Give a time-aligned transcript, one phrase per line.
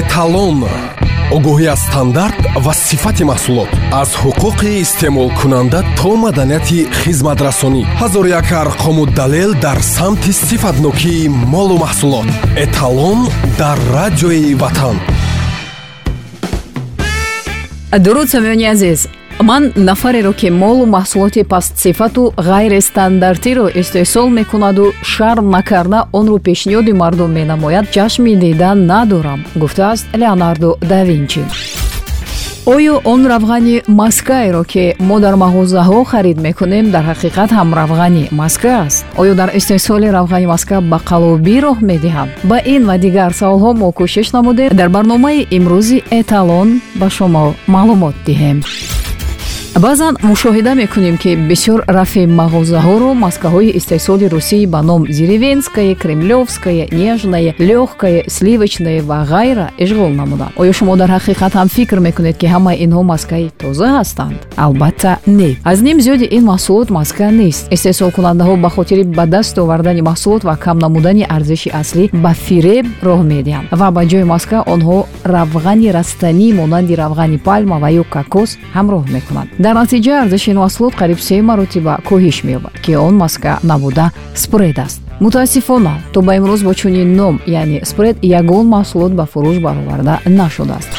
[0.00, 0.58] эталон
[1.36, 3.70] огоҳӣ аз стандарт ва сифати маҳсулот.
[4.02, 7.82] Аз ҳуқуқи истеъмолкунанда то маданияти хизматрасонӣ.
[8.00, 12.28] Ҳазор як арқому далел дар самти сифатнокии молу маҳсулот.
[12.64, 13.18] Эталон
[13.60, 14.96] дар радиои ватан.
[18.04, 19.00] Дуруд самиёни азиз
[19.40, 27.86] ман нафареро ки молу маҳсулоти пастсифату ғайрестандартиро истеҳсол мекунаду шарм накарда онро пешниҳоди мардум менамояд
[27.96, 31.42] ҷашми дидан надорам гуфтааст леонардо да винчи.
[32.64, 38.86] Оё он равғани маскаеро ки мо дар мағозаҳо харид мекунем дар ҳақиқат ҳам равғани маска
[38.86, 39.04] аст.
[39.16, 42.28] Оё дар истеҳсоли равғани маска ба қаллобӣ роҳ медиҳад.
[42.44, 48.14] Ба ин ва дигар саволҳо мо кӯшиш намудем дар барномаи имрӯзи эталон ба шумо маълумот
[48.26, 48.58] диҳем
[49.80, 57.54] баъзан мушоҳида мекунем ки бисёр рафи мағозаҳоро маскаҳои истеҳсоли русӣ ба ном зиревенское кремлёвское нежное
[57.58, 60.52] лёгкое сливочное ва ғайра ишғол намуданд.
[60.60, 64.36] Оё шумо дар ҳақиқат ҳам фикр мекунед ки ҳамаи инҳо маскаи тоза ҳастанд.
[64.56, 65.56] Албатта не.
[65.64, 67.72] Аз ним зиёди ин маҳсулот маска нест.
[67.72, 73.20] Истеҳсолкунандаҳо ба хотири ба даст овардани маҳсулот ва кам намудани арзиши аслӣ ба фиреб роҳ
[73.32, 73.66] медиҳанд.
[73.80, 79.61] Ва ба ҷои маска онҳо равғани растанӣ монанди равғани палма ва ё кокос ҳамроҳ мекунанд
[79.64, 85.00] дар натиҷа арзиши маҳсулот қариб се маротиба коҳиш меёбад ки он маска набуда спред аст.
[85.20, 90.90] Мутаассифона то ба имрӯз бо чунин ном яъне спред ягон маҳсулот ба фурӯш бароварда нашудааст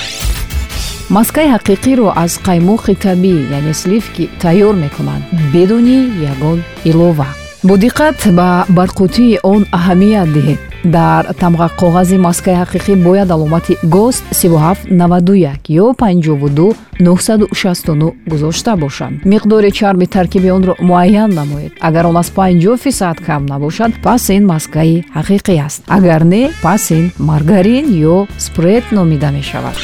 [1.16, 6.00] маскаи ҳақиқиро аз қаймоқи табиӣ яъне сливки тайёр мекунанд бидуни
[6.31, 7.27] ягон илова.
[7.67, 15.70] Бо диққат ба барқутии он аҳамият диҳед дар тамғақоғази маскаи ҳақиқӣ бояд аломати гост 3791
[15.70, 21.72] ё 52 969 гузошта бошад миқдори чарби таркиби онро муайян намоед.
[21.80, 25.84] Агар он аз 50 фисад кам набошад пас ин маскаи ҳақиқӣ аст.
[25.88, 29.76] Агар не пас ин маргарин ё спред номида мешавад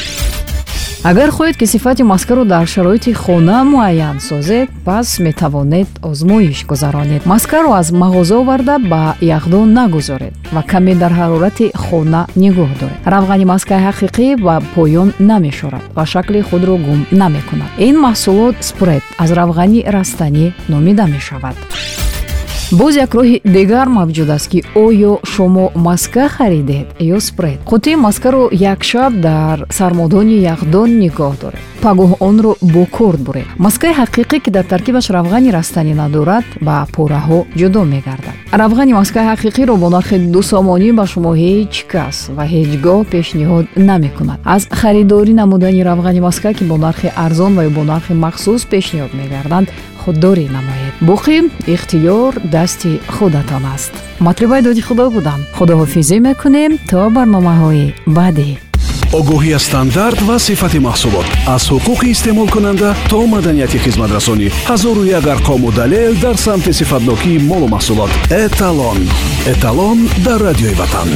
[1.04, 7.26] агар хоҳед ки сифати маскаро дар шароити хона муайян созед пас метавонед озмоиш гузаронед.
[7.26, 13.00] Маскаро аз мағоза оварда ба яхдон нагузоред ва каме дар ҳарорати хона нигоҳ доред.
[13.06, 17.72] Равғани маскаи ҳақиқӣ ба поён намешорад ва шакли худро гум намекунад.
[17.78, 21.56] Ин маҳсулот спред аз равғани растанӣ номида мешавад
[22.72, 28.44] боз як роҳи дигар мавҷуд аст ки оё шумо маска харидед ё спред қутии маскаро
[28.52, 31.62] якшаб дар сармодони яхдон нигоҳ доред.
[31.84, 33.48] Пагоҳ онро бо курд буред.
[33.66, 39.76] Маскаи ҳақиқӣ ки дар таркибаш равғани растанӣ надорад ба пораҳо ҷудо мегардад равғани маскаи ҳақиқиро
[39.78, 44.40] бо нархи дусомонӣ ба шумо ҳеҷ кас ва ҳеҷ гоҳ пешниҳод намекунад.
[44.46, 49.12] Аз харидорӣ намудани равғани маска ки бо нархи арзон ва ё бо нархи махсус пешниҳод
[49.20, 49.68] мегарданд
[50.02, 50.94] худдорӣ намоед.
[51.10, 51.38] Боқӣ
[51.74, 53.94] ихтиёр дасти худатон аст.
[54.20, 55.40] Матлибаи доди худо будам.
[55.58, 58.69] Худоҳофизӣ мекунем то барномаҳои баъдӣ
[59.14, 61.28] огоҳӣ аз стандарт ва сифати маҳсулот.
[61.56, 68.12] Аз ҳуқуқи истеъмолкунанда то маданияти хизматрасонӣ ҳазору як арқому далел дар самти сифатнокии молу маҳсулот.
[68.46, 69.00] Эталон.
[69.54, 71.10] Эталон дар радиои ватан